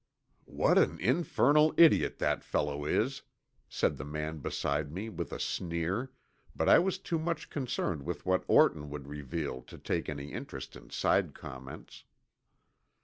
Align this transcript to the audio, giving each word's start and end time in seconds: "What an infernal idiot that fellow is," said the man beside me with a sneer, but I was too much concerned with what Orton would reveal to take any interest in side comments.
"What 0.49 0.79
an 0.79 0.99
infernal 0.99 1.75
idiot 1.77 2.17
that 2.17 2.43
fellow 2.43 2.85
is," 2.85 3.21
said 3.69 3.97
the 3.97 4.03
man 4.03 4.39
beside 4.39 4.91
me 4.91 5.09
with 5.09 5.31
a 5.31 5.39
sneer, 5.39 6.09
but 6.55 6.67
I 6.67 6.79
was 6.79 6.97
too 6.97 7.19
much 7.19 7.51
concerned 7.51 8.01
with 8.01 8.25
what 8.25 8.43
Orton 8.47 8.89
would 8.89 9.07
reveal 9.07 9.61
to 9.61 9.77
take 9.77 10.09
any 10.09 10.33
interest 10.33 10.75
in 10.75 10.89
side 10.89 11.35
comments. 11.35 12.03